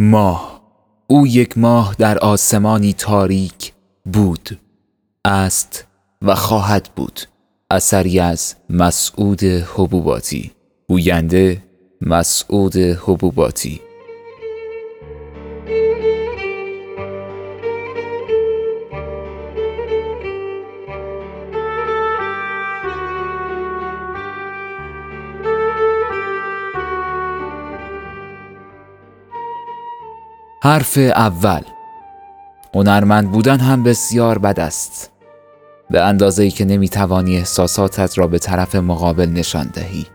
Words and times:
ماه. 0.00 0.60
او 1.06 1.26
یک 1.26 1.58
ماه 1.58 1.94
در 1.98 2.18
آسمانی 2.18 2.92
تاریک 2.92 3.72
بود 4.12 4.58
است 5.24 5.86
و 6.22 6.34
خواهد 6.34 6.90
بود. 6.96 7.20
اثری 7.70 8.20
از 8.20 8.54
مسعود 8.70 9.42
حبوباتی. 9.42 10.52
گوینده 10.88 11.62
مسعود 12.00 12.76
حبوباتی. 12.76 13.80
حرف 30.68 30.98
اول. 30.98 31.60
هنرمند 32.74 33.32
بودن 33.32 33.60
هم 33.60 33.82
بسیار 33.82 34.38
بد 34.38 34.60
است. 34.60 35.10
به 35.90 36.02
اندازه 36.02 36.42
ای 36.42 36.50
که 36.50 36.64
نمی‌توانی 36.64 37.36
احساساتت 37.36 38.18
را 38.18 38.26
به 38.26 38.38
طرف 38.38 38.74
مقابل 38.74 39.26
نشان 39.26 39.70
دهی. 39.74 40.06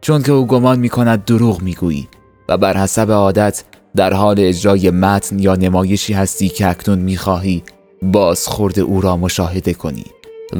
چون 0.00 0.22
که 0.22 0.32
او 0.32 0.46
گمان 0.46 0.78
می 0.78 0.88
کند 0.88 1.24
دروغ 1.24 1.62
می‌گویی 1.62 2.08
و 2.48 2.56
بر 2.56 2.76
حسب 2.76 3.10
عادت 3.10 3.64
در 3.96 4.12
حال 4.12 4.36
اجرای 4.38 4.90
متن 4.90 5.38
یا 5.38 5.54
نمایشی 5.54 6.12
هستی 6.12 6.48
که 6.48 6.68
اکنون 6.68 6.98
می‌خواهی 6.98 7.62
بازخورد 8.02 8.78
او 8.78 9.00
را 9.00 9.16
مشاهده 9.16 9.74
کنی 9.74 10.04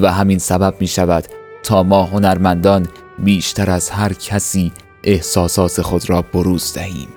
و 0.00 0.12
همین 0.12 0.38
سبب 0.38 0.74
می 0.80 0.86
شود 0.86 1.24
تا 1.62 1.82
ما 1.82 2.04
هنرمندان 2.04 2.88
بیشتر 3.18 3.70
از 3.70 3.90
هر 3.90 4.12
کسی 4.12 4.72
احساسات 5.04 5.82
خود 5.82 6.10
را 6.10 6.22
بروز 6.22 6.74
دهیم 6.74 7.08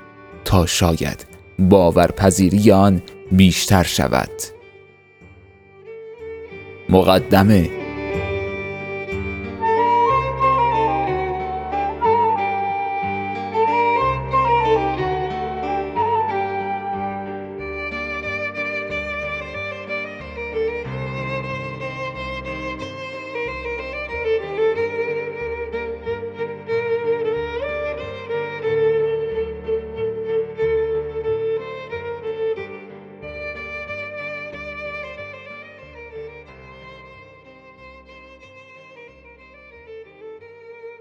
تا 0.46 0.66
شاید 0.66 1.33
باورپذیری 1.70 2.72
آن 2.72 3.02
بیشتر 3.32 3.84
شود. 3.84 4.30
مقدمه 6.90 7.83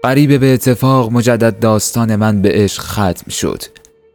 غریبه 0.03 0.37
به 0.37 0.53
اتفاق 0.53 1.11
مجدد 1.11 1.59
داستان 1.59 2.15
من 2.15 2.41
به 2.41 2.49
عشق 2.51 2.83
ختم 2.83 3.29
شد. 3.29 3.63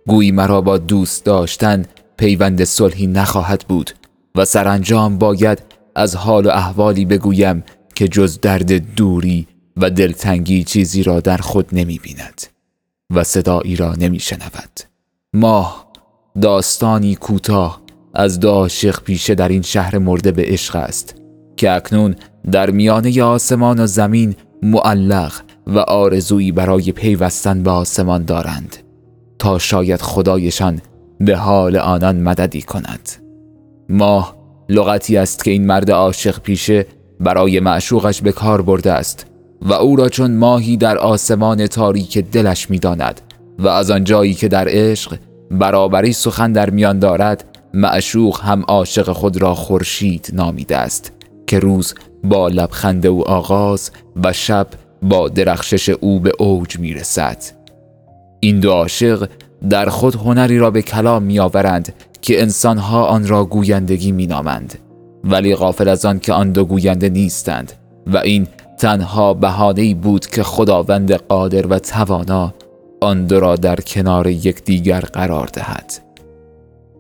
گویی 0.07 0.33
مرا 0.33 0.61
با 0.61 0.79
دوست 0.79 1.25
داشتن 1.25 1.85
پیوند 2.17 2.65
صلحی 2.65 3.07
نخواهد 3.07 3.65
بود 3.69 3.91
و 4.35 4.45
سرانجام 4.45 5.19
باید 5.19 5.59
از 5.95 6.17
حال 6.17 6.47
و 6.47 6.49
احوالی 6.49 7.05
بگویم 7.05 7.65
که 7.95 8.09
جز 8.09 8.41
درد 8.41 8.95
دوری 8.95 9.47
و 9.77 9.91
دلتنگی 9.91 10.65
چیزی 10.65 11.03
را 11.03 11.21
در 11.21 11.37
خود 11.37 11.69
نمی 11.73 11.99
بیند 11.99 12.43
و 13.15 13.25
صدایی 13.25 13.77
را 13.77 13.95
نمی 13.95 14.21
شنود. 14.21 14.81
ماه 15.35 15.93
داستانی 16.41 17.15
کوتاه 17.15 17.83
از 18.15 18.41
دو 18.41 18.51
عاشق 18.51 19.03
پیشه 19.03 19.35
در 19.35 19.49
این 19.49 19.63
شهر 19.63 19.99
مرده 19.99 20.33
به 20.33 20.45
عشق 20.47 20.77
است 20.77 21.15
که 21.57 21.73
اکنون 21.73 22.17
در 22.51 22.71
میانه 22.71 23.23
آسمان 23.23 23.81
و 23.81 23.87
زمین 23.87 24.37
معلق 24.63 25.33
و 25.67 25.79
آرزویی 25.79 26.53
برای 26.53 26.93
پیوستن 26.93 27.63
به 27.63 27.71
آسمان 27.71 28.25
دارند 28.25 28.77
تا 29.39 29.59
شاید 29.59 30.03
خدایشان 30.03 30.81
به 31.21 31.37
حال 31.37 31.77
آنان 31.77 32.21
مددی 32.21 32.63
کند. 32.63 33.09
ماه 33.89 34.37
لغتی 34.69 35.17
است 35.17 35.45
که 35.45 35.51
این 35.51 35.67
مرد 35.67 35.91
عاشق 35.91 36.41
پیشه 36.41 36.87
برای 37.21 37.61
معشوقش 37.61 38.23
به 38.23 38.33
کار 38.33 38.63
برده 38.63 38.93
است 38.93 39.27
و 39.63 39.73
او 39.73 39.97
را 39.97 40.09
چون 40.09 40.37
ماهی 40.37 40.77
در 40.77 40.99
آسمان 40.99 41.67
تاریک 41.67 42.19
دلش 42.19 42.71
می‌داند 42.71 43.21
و 43.59 43.69
از 43.69 43.91
آنجایی 43.91 44.35
که 44.35 44.49
در 44.49 44.67
عشق 44.69 45.17
برابری 45.51 46.13
سخن 46.13 46.53
در 46.53 46.71
میان 46.71 46.99
دارد 46.99 47.45
معشوق 47.75 48.41
هم 48.41 48.63
عاشق 48.63 49.13
خود 49.13 49.43
را 49.43 49.55
خورشید 49.55 50.31
نامیده 50.33 50.77
است. 50.77 51.13
که 51.49 51.59
روز 51.59 51.95
با 52.25 52.49
لبخند 52.49 53.07
او 53.07 53.29
آغاز 53.29 53.91
و 54.25 54.33
شب 54.33 54.67
با 55.03 55.29
درخشش 55.29 55.89
او 55.89 56.21
به 56.21 56.33
اوج 56.39 56.79
می 56.79 56.95
رسد. 56.95 57.43
این 58.41 58.61
دو 58.61 58.71
عاشق 58.71 59.29
در 59.71 59.89
خود 59.89 60.15
هنری 60.15 60.59
را 60.59 60.71
به 60.71 60.83
کلام 60.83 61.23
می 61.23 61.39
آورند 61.39 61.93
که 62.23 62.43
انسانها 62.43 63.05
آن 63.05 63.27
را 63.27 63.45
گویندگی 63.45 64.13
می 64.13 64.27
نامند. 64.27 64.79
ولی 65.25 65.55
غافل 65.55 65.89
از 65.89 66.05
آن 66.05 66.19
که 66.19 66.33
آن 66.33 66.53
دو 66.53 66.65
گوینده 66.65 67.09
نیستند 67.09 67.73
و 68.07 68.17
این 68.17 68.47
تنها 68.79 69.35
بهانه 69.35 69.95
بود 69.95 70.27
که 70.27 70.43
خداوند 70.43 71.13
قادر 71.13 71.67
و 71.67 71.79
توانا 71.79 72.55
آن 73.01 73.27
دو 73.27 73.41
را 73.41 73.57
در 73.57 73.77
کنار 73.77 74.27
یکدیگر 74.27 75.01
قرار 75.01 75.49
دهد 75.53 75.93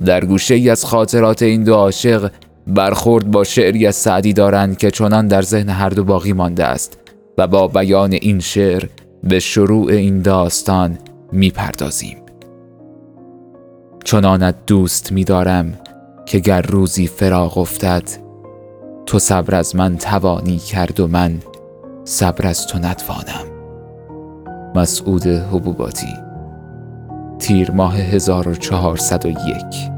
در 0.05 0.25
گوشه 0.25 0.55
ای 0.55 0.71
از 0.71 0.85
خاطرات 0.85 1.43
این 1.43 1.65
دو 1.65 1.75
عاشق 1.75 2.31
برخورد 2.69 3.31
با 3.31 3.45
شعری 3.45 3.87
از 3.87 3.97
سعدی 3.97 4.33
دارند 4.33 4.79
که 4.79 4.91
چنان 4.91 5.29
در 5.29 5.43
ذهن 5.43 5.69
هر 5.69 5.89
دو 5.89 6.05
باقی 6.05 6.33
مانده 6.33 6.65
است 6.65 6.99
و 7.39 7.47
با 7.47 7.69
بیان 7.69 8.13
این 8.13 8.41
شعر 8.41 8.89
به 9.25 9.41
شروع 9.41 9.91
این 9.91 10.23
داستان 10.23 10.99
می‌پردازیم. 11.33 12.17
چنانت 14.05 14.55
دوست 14.67 15.13
میدارم 15.13 15.79
که 16.27 16.39
گر 16.39 16.63
روزی 16.63 17.07
فراغ 17.07 17.59
افتد 17.59 18.03
تو 19.07 19.19
صبر 19.19 19.55
از 19.55 19.77
من 19.77 19.97
توانی 19.97 20.59
کرد 20.59 21.01
و 21.01 21.09
من 21.09 21.39
صبر 22.05 22.47
از 22.47 22.67
تو 22.67 22.79
نتوانم. 22.79 23.47
مسعود 24.75 25.27
حبوباتی 25.27 26.15
تیر 27.39 27.71
ماه 27.71 27.97
1401 27.97 29.98